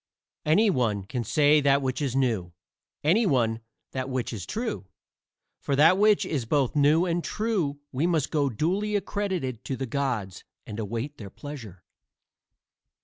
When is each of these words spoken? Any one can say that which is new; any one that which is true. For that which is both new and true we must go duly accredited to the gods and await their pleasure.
Any 0.47 0.71
one 0.71 1.03
can 1.03 1.23
say 1.23 1.61
that 1.61 1.83
which 1.83 2.01
is 2.01 2.15
new; 2.15 2.53
any 3.03 3.27
one 3.27 3.59
that 3.91 4.09
which 4.09 4.33
is 4.33 4.47
true. 4.47 4.87
For 5.59 5.75
that 5.75 5.95
which 5.99 6.25
is 6.25 6.45
both 6.45 6.75
new 6.75 7.05
and 7.05 7.23
true 7.23 7.77
we 7.91 8.07
must 8.07 8.31
go 8.31 8.49
duly 8.49 8.95
accredited 8.95 9.63
to 9.65 9.77
the 9.77 9.85
gods 9.85 10.43
and 10.65 10.79
await 10.79 11.19
their 11.19 11.29
pleasure. 11.29 11.83